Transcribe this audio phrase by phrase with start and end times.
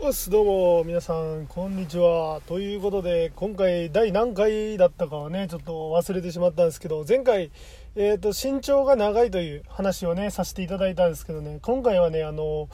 [0.00, 2.40] おっすどうも皆さんこんにちは。
[2.46, 7.50] ということで今回第何回だったかはねちょっと忘れてしまったんですけど前回、
[7.96, 12.68] えーと、身長が長いという話をねさせていただいたんですけどね今回はねあの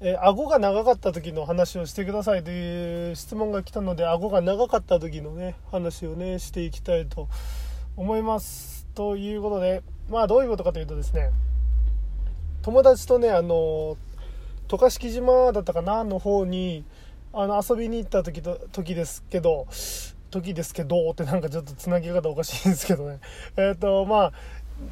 [0.00, 7.28] えー、顎が長かった時の話をしてくださいという質問が来たので顎が長かった時のね話をねしていきたいと
[7.94, 8.86] 思います。
[8.94, 11.30] ということでまあどういうことかというとですね
[12.62, 13.96] 友達とねあの
[14.72, 16.86] 渡嘉敷島だったかなの方に
[17.34, 19.66] あの遊びに行った時と時ですけど
[20.30, 23.20] 時ですけどってなんかちょっとつなぎ方おかしいんですけどね。
[23.58, 24.32] えっ、ー、とまあ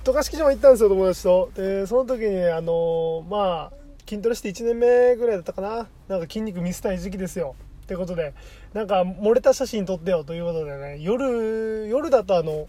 [0.04, 1.50] 渡嘉敷島行ったんですよ友達と。
[1.54, 5.88] でその時にあのまあ筋トレして1年目ぐらいだったかな。
[6.08, 7.54] なんか筋肉見せたい時期ですよ。
[7.84, 8.34] ってことで
[8.74, 12.68] なんか漏れた写真撮ってよということでね夜夜だとあの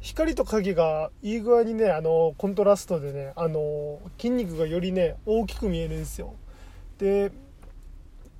[0.00, 6.34] 光と影がいい具合にねあのコントラストでねあの筋肉がよりね大きく見えるんですよ。
[6.98, 7.32] で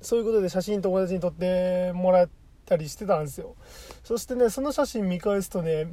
[0.01, 2.29] そういうことで写真友達に撮ってもらっ
[2.65, 3.55] たりしてたんですよ。
[4.03, 5.87] そしてねその写真見返すとね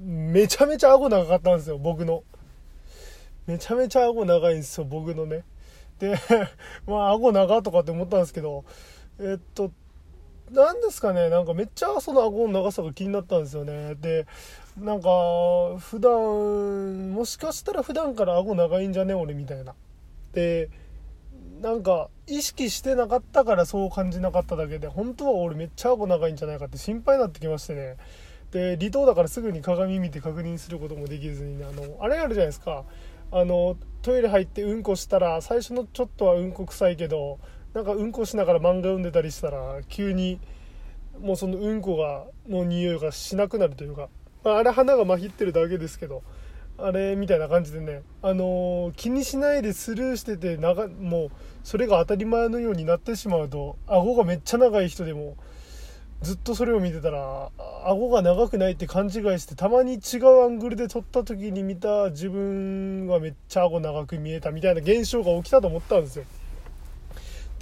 [0.00, 2.22] めちゃめちゃ顎長かったんですよ僕の。
[3.46, 5.44] めちゃめちゃ顎長いんですよ僕のね。
[5.98, 6.16] で
[6.86, 8.64] まあ顎長とかって思ったんですけど
[9.18, 9.72] えっと
[10.52, 13.94] 何ですかねなんかめっちゃその顎の長さが気になったんですよね。
[13.96, 14.26] で
[14.78, 15.08] なんか
[15.78, 19.74] 普段もしかしたら普段から顎長いんじゃね俺みたいな。
[20.32, 20.70] で
[21.60, 27.96] なんか意識してなかったからそう感じなかっただけで本当は俺めっちゃ顎長いんじゃないかって心配になってきましてね。
[28.50, 32.84] で離島だからすぐに鏡見て確認することもできずにねあのあれあるじゃないですか。
[33.30, 37.38] あのトイレ入ってうんこしたら最初のちょっとはうんこ臭いけど
[37.74, 40.38] なんかうんこしながら漫画読んでたりしたら急に
[41.20, 44.08] もうそのうんこがの匂いがしなくなるというか、
[44.44, 46.22] まあ、あれ花がまひってるだけですけど
[46.78, 51.30] あれみたいな感じでね、あのー、気にしないでスルーしてて長もう
[51.62, 55.36] それが当たり前のようになってしまうと顎がめっちゃ長い人でも
[56.22, 57.50] ずっとそれを見てたら
[57.84, 66.24] 顎が長くないって勘違いしてたまに違うアングルで撮った時に見た自分がめっちゃ顎長く見えたみたいな現象が起きたと思ったんですよ。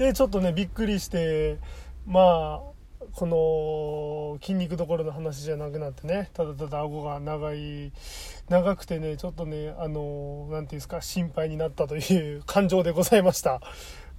[0.00, 1.58] でちょっとねびっくりして
[2.06, 2.70] まあ
[3.12, 7.92] この筋肉どころの話じゃなくなってねただただ顎が長い
[8.48, 13.60] 長くてねちょっとねあの何て言うんですか心配になったという感情でございました。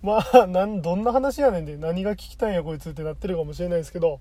[0.04, 4.20] まあなんどんな話やねんで何が聞きたいんやこいつってなってるかもしれないですけど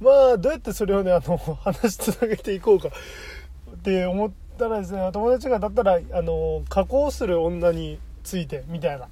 [0.00, 9.08] まあどうやってそれをねあの話しつなげていこうかって思ったらですね友達がだったらあの加工する女についてみたいな。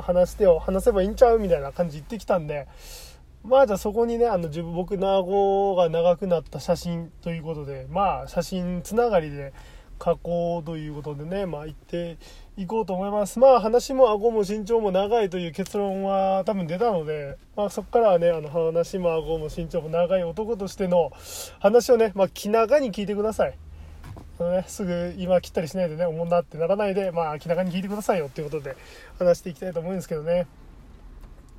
[0.00, 2.68] 話してよ話せばいいんちゃうみたいな感じ言ってきたんで
[3.42, 9.52] まあじゃあそこにねあの自分僕の顎が長くなった写真ということでまあ写真つながりで
[9.98, 12.18] 加工ということでねまあ言って
[12.56, 13.38] いこうと思います。
[13.38, 21.12] まあ話も顎も身長も長いという結論は多分出たので、まあ、そこからはねあの話も顎も身長も長い男としての
[21.60, 23.56] 話をね、まあ、気長に聞いてください。
[24.44, 28.76] のね、すぐ今切ったりしないでね、おもんなってならないで、まあ、気長に聞いてくださいよっていうことで
[29.18, 30.46] 話していきたいと思うんですけどね。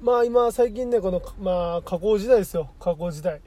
[0.02, 2.72] まあ今、最近ね、この、まあ、加工時代ですよ。
[2.80, 3.40] 加工時代。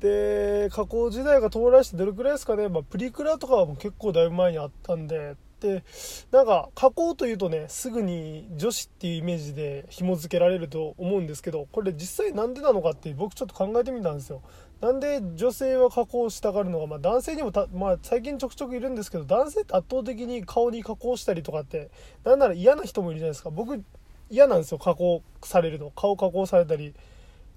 [0.00, 2.68] で、加工時代が到来してどれくらいですかね。
[2.68, 5.82] まあ、プリクラとかはもう結構だいぶ前にあったんで、で、
[6.30, 14.42] なんか、加工というとね、すぐに女子っていうイメージで紐付けられると思うんですけど、これ実際なんでなのかって僕ちょっと考えてみたんですよ。
[14.80, 21.90] なんで女性は加工したがるのが、まあ、男性にもまあ、最近ちょくちょくいるんですけど男性って圧倒的に顔に加工したりとかって
[22.24, 23.50] なんなら嫌な人もいるじゃないですか。
[23.50, 23.82] 僕
[24.28, 25.90] 嫌なんですよ加工されるの。
[25.90, 26.94] 顔加工されたり。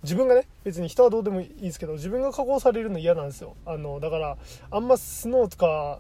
[0.02, 3.56] 自分がね別に人はどうでもいいですけど自分が加工されるの嫌なんですよ。
[3.66, 4.38] あのだから
[4.72, 6.00] あんまスノーとか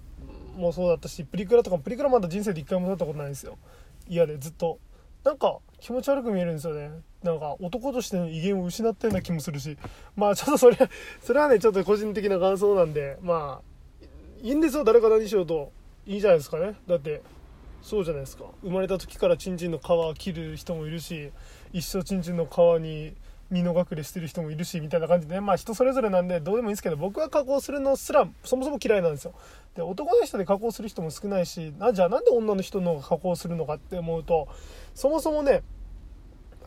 [0.55, 3.57] もそうだったしプリクラとかもプリクラまだ人生で一回も撮ったことないんですよ。
[4.07, 4.79] 嫌でずっと。
[5.25, 6.91] なんか気持ち悪く見えるんですよね。
[7.23, 9.77] なんか男としての威厳を失ったような気もするし。
[10.15, 10.77] まあちょっとそれ
[11.21, 13.17] それはねちょっと個人的な感想なんで。
[13.21, 14.05] まあ
[14.41, 15.71] いいんですよ誰か何しようと。
[16.05, 16.75] いいじゃないですかね。
[16.87, 17.21] だって
[17.81, 18.45] そうじゃないですか。
[18.61, 21.31] 生まれた時からチンチンの皮を切る人もいるし
[21.73, 23.13] 一生チンチンの皮に
[23.49, 29.33] 身の隠れしてる人もいるしみたいな感じで、ね、まあ人それぞれなんでどうでもいいんですけど僕は加工するのすらそもそも嫌いなんですよ。
[29.75, 34.47] で男の人で加工する人も少ないしあじゃあなんで女の人の方が加工するのかって思うと
[34.93, 35.63] そもそもね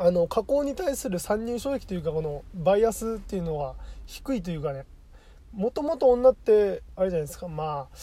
[0.03, 3.77] あの加工に対する参入障壁というかこのバイアスっていうのは
[4.07, 4.85] 低いというかね。
[5.55, 7.47] もともと女ってあれじゃないですか。
[7.47, 7.97] まあ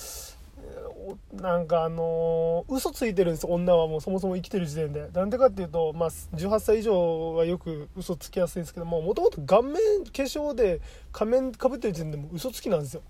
[1.34, 3.48] なんかあのー、嘘ついてるんです。
[3.48, 5.10] 女はもうそもそも生きてる時点で。
[5.14, 9.80] なんでかっていうと、まあ、18歳以上はよく嘘つきやすいんですけどもともと顔面化
[10.12, 10.80] 粧で
[11.12, 13.02] 仮面かぶってる時点でも嘘つきなんですよ。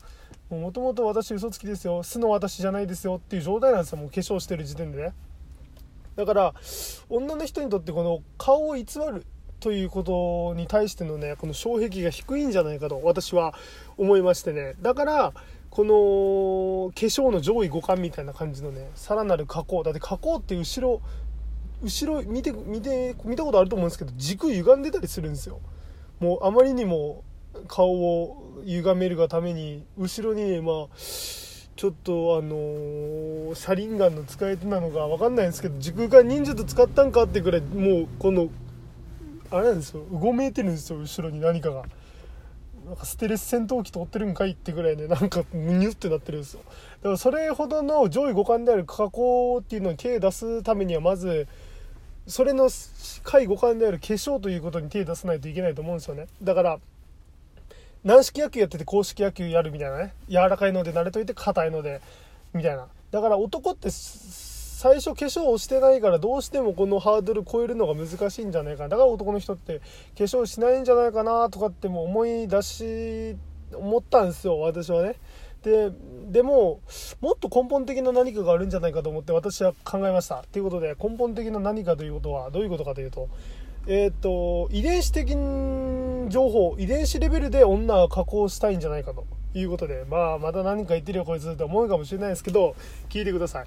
[0.50, 2.02] もともと私嘘つきですよ。
[2.02, 4.00] 素の私じゃないですよっていう状態なんですよ。
[4.00, 5.14] もう化粧してる時点でね。
[6.20, 6.54] だから
[7.08, 9.26] 女の人にとってこの顔を偽る
[9.62, 13.54] ということに対してのねこの障壁が低いんじゃないかと私は
[13.98, 14.76] 思いましてね。
[14.82, 15.34] だから
[15.70, 19.84] この化粧の上位互換みたいな感じのねさらなる加工。
[19.84, 21.02] だって加工って後ろ
[21.82, 25.62] 後ろ見て見て見たことあると思うんですけど軸歪んでたりするんですよ。
[26.20, 27.24] もうあまりにも
[27.70, 30.96] 顔を歪めるがために後ろにねまあ
[31.80, 38.50] ちょっとあのー、車輪ガンの使い手なのか分かんないんですけど時空間忍術使ったんかってくらいもうこの
[39.50, 40.02] あれなんですよ。
[40.02, 41.40] うごめいてるんですよ後ろに。
[41.40, 41.86] 何かが。
[42.86, 46.60] なんかステレス戦闘機通ってるんかいってぐらいねなんかムニュってなってるんですよ。
[46.66, 51.48] だからそれほどの上位互換である加工っていうのに手出すためにはまず
[52.28, 56.28] それの下位互換である化粧ということに手出さないといけないと思うんですよね。
[56.44, 56.80] だから
[58.04, 60.14] 軟式野球やってて公式野球やるみたいなね。
[60.30, 62.02] 柔らかいので慣れといて硬いので
[62.54, 62.88] みたいな。
[63.12, 68.90] だから男って最初化粧をしてないからどうしてもこのハードル超えるのが難しいんじゃないかな。
[68.90, 69.86] だから男の人って化
[70.24, 73.36] 粧しないんじゃないかなとかっても思い出し
[73.74, 75.16] 思ったんですよ私はね。
[75.64, 75.92] で
[76.32, 76.80] でも
[77.20, 80.46] もっと根本的な何かがあるんじゃないかと思って私は考えました。
[80.54, 83.28] ということで根本的な何かということはどういうことかというと
[83.90, 89.26] えっ、ー、と遺伝子的情報遺伝子レベルで女は加工したいんじゃないかと
[89.56, 92.76] いうことでまあまた何か言ってるよこいつって思うかもしれないですけど
[93.10, 93.66] 聞いてください。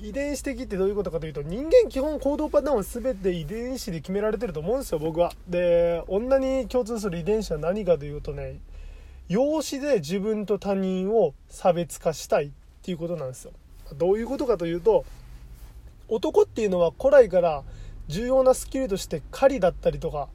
[0.00, 5.32] 遺伝子的ってどういうことかというと人間基本行動パターンは全て遺伝子で決められてると思うんですよ僕は。
[5.46, 8.56] で女に共通する遺伝子は何かというとね
[9.28, 12.50] 養子で自分と他人を差別化したいっ
[12.82, 13.52] ていうことなんですよ。
[13.98, 15.04] どういうことかというと
[16.08, 17.64] 男っていうのは古来から
[18.08, 20.28] 重要なスキルとして狩りだったりとか、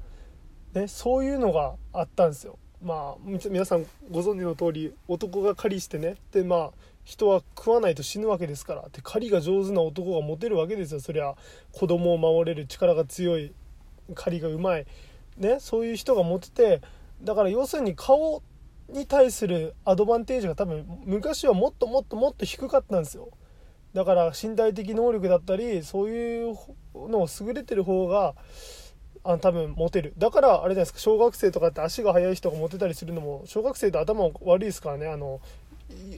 [0.74, 2.58] ね、そういうのがあったんですよ。
[2.84, 6.72] まあ皆さんご存知の通り男が狩りしてねでまあ
[7.06, 11.00] 人は食わないと死ぬわけですからで狩りが上手な男がモテるわけですよ。
[11.00, 11.36] そりゃ
[11.72, 13.54] 子供を守れる力が強い
[14.16, 14.86] 狩りがうまい。
[15.38, 16.81] ねそういう人がモテて
[17.22, 18.44] だから要するに顔
[18.90, 23.30] に対するアドバンテージが多分昔はもっともっともっと低かったんですよ。
[23.94, 26.56] だから身体的能力だったりそういう
[26.95, 28.34] のを優れてる方が
[29.24, 30.13] あ多分モテる。
[30.18, 31.00] だからあれじゃないですか。
[31.00, 35.07] 小学生とかって足が速い人がモテたりするのも小学生って頭悪いですからね。
[35.07, 35.40] あの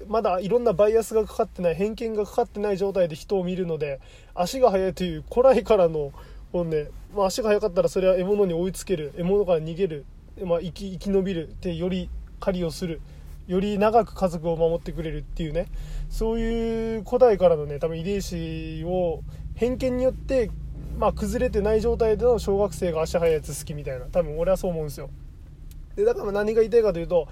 [0.08, 4.00] まだいろんなバイアスがかかってない偏見がかかってない状態で人を見るので
[4.34, 6.14] 足が速いという古来からの
[6.52, 9.14] 本ね、まあ、足が速かったらそれは獲物に追いつける。
[9.18, 10.06] 獲物から逃げる、
[10.44, 11.50] まあ、生き生き延びる。
[11.50, 13.02] ってより狩りをする。
[13.48, 15.68] より長く家族を守ってくれるっていうね
[16.10, 19.22] そういう古代からのね多分遺伝子を
[19.56, 20.50] 偏見によって
[20.98, 24.06] まあ崩れてない状態での小学生が足速いやつ好きみたいな。
[24.06, 25.10] 多分俺はそう思うんですよ。
[25.96, 27.28] でだから何が言いたいかというと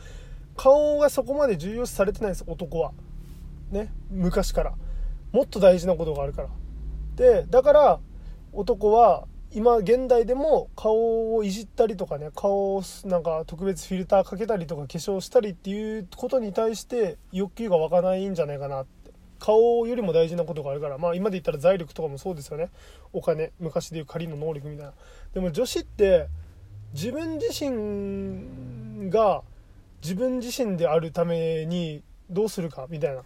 [0.55, 2.91] 顔がそこまで重要視されてないんです男は。
[3.71, 4.73] ね昔から。
[5.31, 6.49] もっと大事なことがあるから。
[7.15, 7.99] でだから
[8.51, 9.25] 男は
[9.55, 19.03] 今現代でも顔をいじったりとかね顔をなんか特別フィルターかけたりとか化粧したりっていうことに対して欲求が湧かないんじゃないかなって。
[19.39, 22.69] 顔よりも大事なことがあるからまあ今で言ったら財力とかもそうですよね。
[23.11, 24.93] お金昔でいう仮の能力みたいな。
[25.33, 26.29] でも女子って
[26.93, 29.41] 自分自身が
[30.01, 33.23] 自分自身であるためにどうするかみたいな。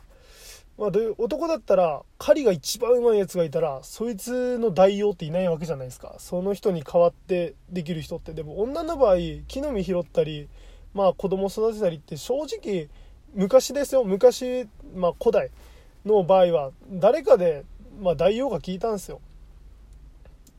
[0.78, 6.16] まあ、どういう男だったら狩りが一番うまいやつがいたらそいつの代用っていないわけじゃないですか。
[6.20, 8.34] その人に代わってできる人って。
[8.34, 9.18] でも女の場合
[9.48, 10.48] 木の実拾ったり、
[10.94, 12.90] まあ、子供育てたりって正直
[13.34, 14.04] 昔ですよ。
[14.04, 15.50] 昔、まあ、古代
[16.06, 17.66] の場合は誰かで、
[18.00, 19.20] まあ、代用が効いたんですよ。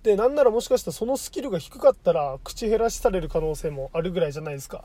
[0.02, 4.84] でなんならもしかしたらそのスキルが低かったら口減らしされる可能性もあるぐらいじゃないですか。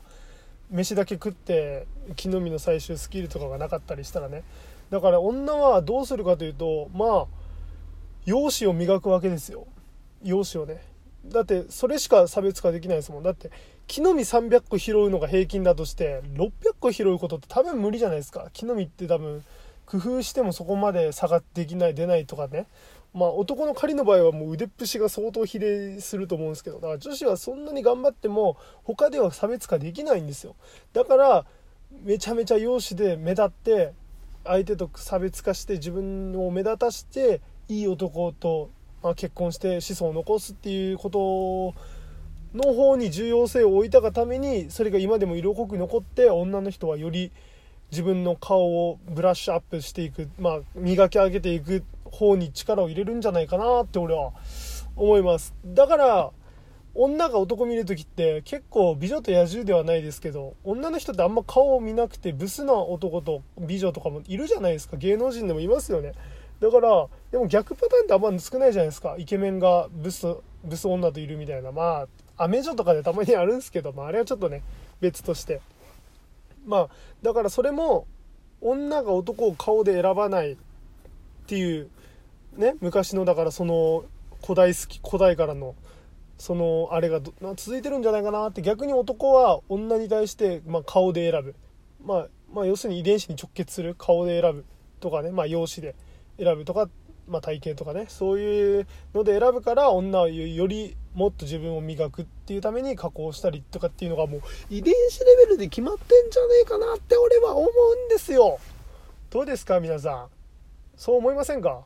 [0.70, 1.86] 飯だけ食って
[2.16, 4.44] 木の実の採集スキルとかがなかったりしたらね。
[4.90, 7.26] だから女はどうするかというとまあ
[8.24, 9.66] 容姿を磨くわけですよ。
[10.22, 10.82] 容姿をね。
[11.26, 13.22] だってそれしか差別化できないですもん。
[13.22, 13.50] だって
[13.86, 16.50] 木の実300個拾うのが平均だとして600
[16.80, 18.48] 個拾うことって多分無理じゃないですか。
[18.52, 19.44] 木の実って多分
[19.86, 22.66] 工夫してもそこまで差ができない出ないとかね。
[23.12, 30.56] まあ男の狩りの場合はもう腕っぷしが相当比例すると思うんですけどだから女子はそんなに頑張っても他では差別化できないんですよ。
[30.92, 31.46] だから
[32.02, 33.92] めちゃめちゃ容姿で目立って
[34.44, 38.70] 相手と差別化して自分を目立たしていい男と、
[39.02, 41.74] まあ、結婚して子孫を残すっていうこと
[42.56, 47.32] の方に重要性を置いたがためにそれが今でも色濃く残って女の人はより
[47.90, 54.32] 自分の顔をブラッシュアップしていく、まあ、磨き上げていく方に力を入れるんじゃないかなって俺は
[54.96, 55.54] 思います。
[55.64, 56.30] だから
[56.94, 64.96] 女が男見る時って結構美女と野獣ではないですけど女の人ってあんま顔を見なくてブスな男と美女とかもいるじゃないですか。
[64.96, 66.12] 芸能人でもいますよね。
[66.60, 69.16] だからでも逆パターンってあんま少ないじゃないですか。
[69.18, 70.26] イケメンがブス
[70.64, 71.72] ブス女といるみたいな。
[71.72, 74.62] まあアメ女とかでたまにあるんですけど、まあ、あれはちょっとね
[75.00, 75.60] 別として。
[76.64, 76.88] まあ
[77.22, 78.06] だからそれも
[78.60, 80.56] 女が男を顔で選ばないっ
[81.46, 81.90] ていう
[82.56, 84.04] ね昔のだからその
[84.42, 85.74] 古代好き古代からの
[86.36, 87.20] そのあれが
[87.56, 91.54] 続いてるんじゃないかなって逆に男は女に対して、まあ、顔で選ぶ、
[92.04, 94.64] まあ、まあ要するに遺伝子に直結する顔で選ぶ
[95.00, 95.94] とかね、まあ、容姿
[96.38, 96.88] で選ぶとか、
[97.28, 98.06] まあ、体型とかね。
[98.08, 107.70] そういうので選ぶから女はよりもっと自分を磨くっていうために加工したりとかっていうのがもう遺伝子レベルで決まってんじゃねえかなって俺は思う
[108.06, 108.58] んですよ。
[109.30, 110.28] どうですか皆さん？
[110.96, 111.84] そう思いませんか？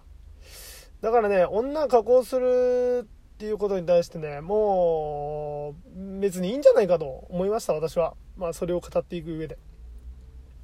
[1.02, 3.06] だからね女加工する
[3.38, 8.14] っていうことに対してねもう別にいいんじゃないかと思いました私は。
[8.36, 9.56] まあそれを語っていく上で。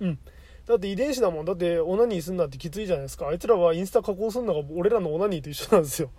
[0.00, 0.18] うん。
[0.66, 1.44] だって遺伝子だもん。
[1.44, 3.28] だってオナニーすんなってきついじゃないですか。
[3.28, 6.10] あいつらはインスタ加工するのが俺らのオナニーと一緒なんですよ。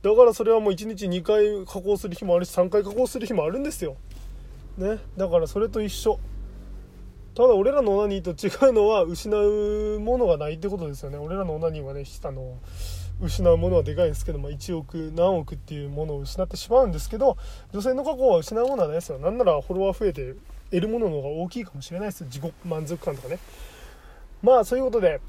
[0.00, 3.96] だからそれはもう1日2回加工する日もあるし3回加工する日もあるんですよ。
[4.78, 5.00] ね。
[5.18, 6.18] だからそれと一緒。
[7.34, 11.18] ただ俺らのオナニーと違うのは失うものがないってことですよね。
[11.18, 12.58] 俺らのオナニーはねあの
[13.20, 17.36] 失うものはでかいですけど、まあ、1億何億っていうものを失ってしまうんですけど
[17.72, 19.18] 女性の過去は失うものはないですよ。
[19.18, 20.34] なんならフォロワー増えて
[20.70, 22.24] 得るものの方が大きいかもしれないです。
[22.24, 23.38] 自己満足感とかね。
[24.42, 25.20] まあそういうことで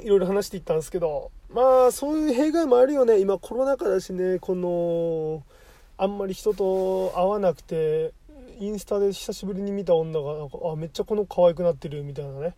[0.00, 3.18] いろいろ話していったんですけどまあそういう弊害もあるよね。
[3.18, 4.38] 今コロナ禍だしね。
[4.38, 5.42] この
[5.98, 8.14] あんまり人と会わなくて
[8.58, 12.54] インスタで久しぶりに見た女がなんかあめっちゃこの可愛くなってるみたいなね。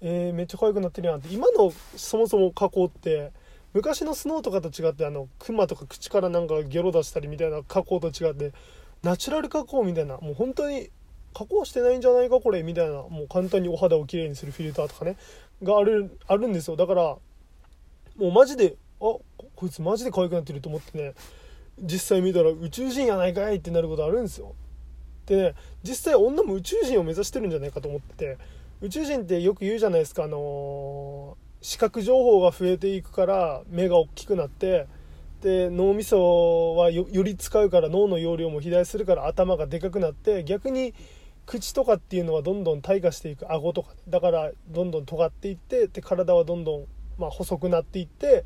[0.00, 1.32] えー、めっちゃ可愛くなってるやんって。
[1.32, 3.32] 今のそもそも加工って
[3.74, 8.52] 昔のスノーとかと違ってあのクマとか口からなんかゲロ出したりみたいな加工と違って
[9.02, 10.90] ナチュラル加工みたいなもう本当に
[11.34, 15.16] 加工してないんじゃないかこれみたいなもう簡単にお肌をきれいにするフィルターとかね
[15.62, 16.76] があるあるんですよ。
[16.76, 17.20] だからも
[18.28, 19.22] うマジであこ
[19.64, 21.14] いつマジで可愛くなってると思ってね
[21.82, 24.54] 実際見たら宇宙人やないかいってなることあるんですよ。
[25.26, 28.38] でね実際女も宇宙人を目指してるんじゃないかと思ってて
[28.80, 34.86] 宇宙人ってよく言うじゃないですかあのー、視覚情報が増えていくから目が大きくなって
[35.40, 40.92] で脳みそはより使うから脳の容量も肥大するから頭がでかくなって逆に
[41.46, 46.84] 口とかっていうのはどんどん退化していく顎とか、だからどんどん尖っていってで体はどんどん、
[47.18, 48.44] まあ、細くなっていって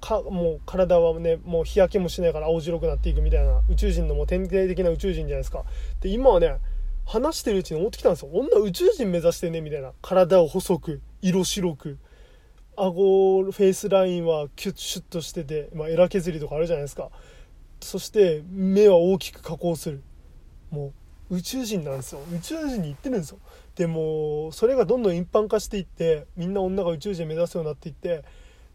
[0.00, 5.62] かもう体はねもう日焼けもしないから青白くなっていくみたいな宇宙人のもう典型的な宇宙人じゃないですか。
[6.00, 6.56] で今はね
[7.06, 8.30] 話してるうちに思ってきたんですよ。
[8.32, 9.92] 女宇宙人目指してねみたいな。
[10.02, 11.00] 体を細く。
[11.22, 11.98] 色白く
[12.76, 17.10] 顎フェイスラインはキュッシュッとしてて、まあ、エラ削りとかあるじゃないですか。
[17.80, 20.02] そして目は大きく加工する。
[20.70, 20.92] も
[21.30, 22.20] う宇宙人なんですよ。
[22.34, 23.38] 宇宙人に行ってるんですよ。
[23.74, 28.24] でもそれがどんどん一般化していってみんな女が宇宙人目指すようになっていって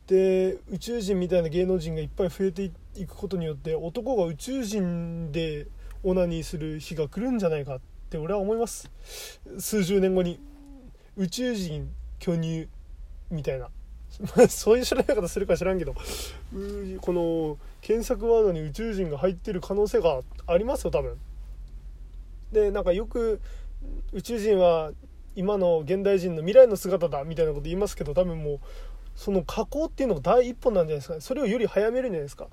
[0.08, 5.68] で宇宙人みたいな芸能人がいっぱい増えていくことによって男が宇宙人で
[6.04, 8.92] オナニーする日が来るんじゃないかって俺は思います。
[9.58, 10.40] 数十年後に。
[11.18, 12.68] 宇宙人巨乳
[13.30, 13.70] みたいな。
[14.48, 15.94] そういう調べ方するか知らんけど。
[15.94, 21.18] この検索ワードに宇宙人が入ってる可能性がありますよ多分。
[22.52, 23.42] でなんかよく
[24.14, 24.92] 宇宙人は
[25.36, 28.60] 今の現代人の未来の姿だみたいなこと言いますけど多分もう
[29.16, 32.48] その加工っていうのが第一歩なんじゃないですか、それをより早めるんじゃないですか。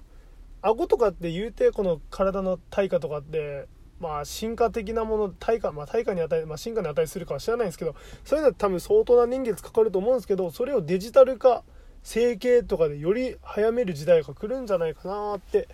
[0.63, 3.67] 顎とかって言うてこの体の対価とかって
[4.03, 7.95] まあ進化的なもの対価まあ対価に値、まあ、進化に値するかは知らないんですけど
[8.25, 11.63] そういうのは多分相当な年月かかると思うんですけどそれをデジタル化
[12.03, 15.69] 整形とかでより早める時代が来るんじゃないかなって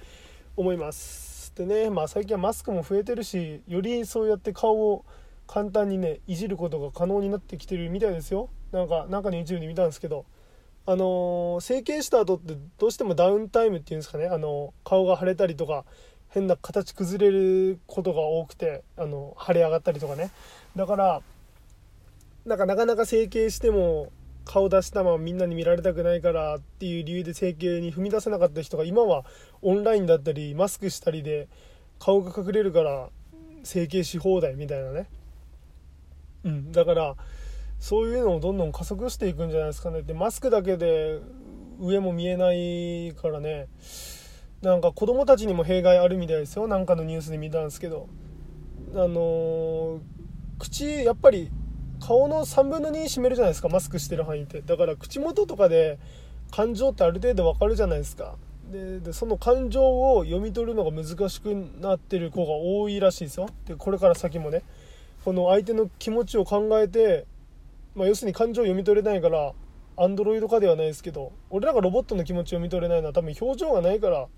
[0.56, 1.54] 思います。
[1.56, 5.04] でね、まあ、最近はマスクも増えてるしよりそうやって顔を
[5.46, 8.50] 簡単にねいじることが可能になってきてるみたいですよ。
[8.70, 10.26] なんかなんかの YouTube で見たんですけど
[10.88, 15.84] あのー、整形した後ってどうしてもダウンタイムっていうんですかね、あのー、顔が腫れたりとか
[16.38, 20.30] 変な形崩れることが多くてあの腫れ上がったりとかね。
[20.76, 21.22] だから
[22.46, 24.12] なんかなかなか整形しても
[24.44, 29.24] 顔出したままみんなに見られたくないからっていう理由で整形に踏み出せなかった人が今は
[29.60, 31.48] オンラインだったりマスクしたりで
[31.98, 33.10] 顔が隠れるから
[33.64, 35.08] 整形し放題みたいなね。
[36.44, 36.72] うん。
[36.72, 37.16] だから
[37.80, 40.02] そういうのをどんどん加速していくんじゃないですかね。
[40.02, 41.18] でマスクだけで
[41.80, 43.66] 上も見えないからね。
[44.62, 46.66] なんか子供たちにも弊害あるみたいですよ。
[46.66, 48.08] なんかのニュースで見たんですけど。
[48.94, 50.00] あのー、
[50.58, 51.50] 口やっぱり
[52.00, 53.68] 顔の3分の2占めるじゃないですか。
[53.68, 54.62] マスクしてる範囲って。
[54.62, 55.98] だから口元とかで
[56.50, 58.36] 感情ってある程度わかるじゃないですか。
[58.70, 63.48] でその感情を読み取るのが難しくなってる子が多いらしいですよ。
[63.66, 64.62] でこれから先もね。
[65.24, 67.26] この相手の気持ちを考えて、
[67.94, 69.52] まあ、要するに感情を読み取れないから
[69.96, 74.28] アンドロイド化ではないですけど俺らがロボットの気持ちを見とれないのは多分表情がないから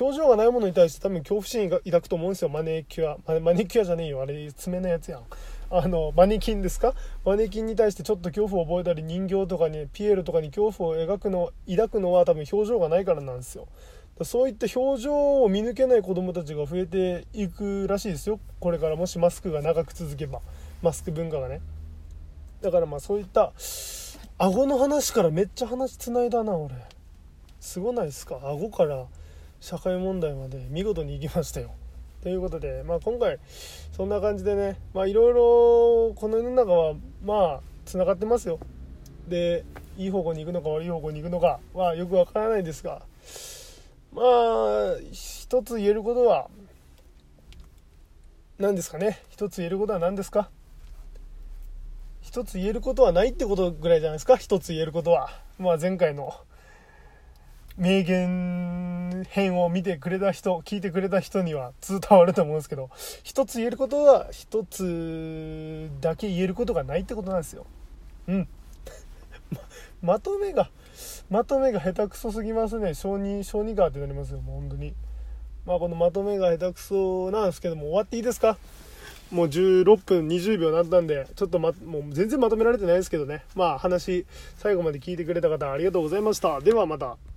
[0.00, 2.48] 表情がないものに対して多分恐怖心が抱くと思うんですよ。
[2.48, 3.40] マネキュア。
[3.40, 4.22] マネキュアじゃねえよ。
[4.22, 5.22] あれ爪のやつやん。
[5.70, 6.94] あのマネキンですか？
[7.24, 13.66] マネキンに対してちょっと恐怖を覚えたり人形とかにピエールとかに恐怖を描くの抱くのは多分表情がないからなんですよ。
[14.22, 18.38] そういった表情を見抜けない子供たちが増えていくらしいですよ。
[18.60, 20.40] これからもしマスクが長く続けば。
[20.82, 21.60] マスク文化がね。
[22.62, 23.52] だからまあそういった
[24.38, 26.74] 顎の話からめっちゃ話つないだな俺。
[27.58, 28.38] すごないですか？
[28.44, 29.06] 顎から
[29.64, 31.70] 社会問題まで見事にいきましたよ。
[32.22, 33.38] ということで、まあ、今回
[33.96, 36.94] そんな感じでねいろいろこの世の中は
[37.24, 38.58] まあつながってますよ。
[39.26, 39.64] で
[39.96, 43.06] いい方向に行くのか悪い方向に行くのかはよくわからないですが
[44.12, 46.50] まあ一つ言えることは
[48.58, 49.22] 何ですかね？
[49.30, 50.50] 一つ言えることは何ですか？
[52.20, 54.36] 一つ言えることはないってことぐらいじゃないですか？
[54.36, 55.30] 一つ言えることは。
[55.58, 56.34] まあ前回の
[57.78, 58.63] 名言
[59.28, 62.90] 編を見てくれた人聞いてくれた人には伝わると思うんですけど
[63.22, 67.66] 一つ言えることは一つだけ言えることがないってことなんですよ。
[68.28, 68.48] うん。
[70.02, 70.70] ままとめが
[71.30, 72.94] まとめが下手くそすぎますね。
[72.94, 74.94] 小児小児科ってなりますよもう本当に。
[75.66, 78.58] まあこのまとめが下手くそなんですけども終わっていいですか？
[79.30, 83.42] もう16分20秒になったんでちょっと、ま、もう全然まとめられてないですけどね。
[83.54, 84.26] まあ話
[84.58, 86.60] 最後まで聞いてくれた方ありがとうございました。
[86.60, 87.16] ではまた。